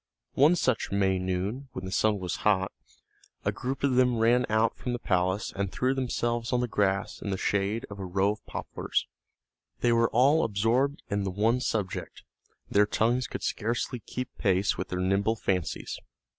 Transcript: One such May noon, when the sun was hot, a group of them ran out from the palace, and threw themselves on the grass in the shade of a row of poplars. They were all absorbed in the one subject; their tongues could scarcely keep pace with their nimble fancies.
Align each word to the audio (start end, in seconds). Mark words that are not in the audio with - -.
One 0.33 0.55
such 0.55 0.91
May 0.91 1.19
noon, 1.19 1.69
when 1.73 1.85
the 1.85 1.91
sun 1.91 2.17
was 2.17 2.37
hot, 2.37 2.71
a 3.45 3.51
group 3.51 3.83
of 3.83 3.93
them 3.97 4.17
ran 4.17 4.47
out 4.49 4.75
from 4.75 4.93
the 4.93 4.97
palace, 4.97 5.53
and 5.55 5.71
threw 5.71 5.93
themselves 5.93 6.51
on 6.51 6.59
the 6.59 6.67
grass 6.67 7.21
in 7.21 7.29
the 7.29 7.37
shade 7.37 7.85
of 7.87 7.99
a 7.99 8.05
row 8.05 8.31
of 8.31 8.43
poplars. 8.47 9.05
They 9.81 9.91
were 9.91 10.09
all 10.09 10.43
absorbed 10.43 11.03
in 11.11 11.23
the 11.23 11.29
one 11.29 11.59
subject; 11.61 12.23
their 12.67 12.87
tongues 12.87 13.27
could 13.27 13.43
scarcely 13.43 13.99
keep 13.99 14.35
pace 14.39 14.75
with 14.75 14.87
their 14.87 14.97
nimble 15.01 15.35
fancies. 15.35 15.99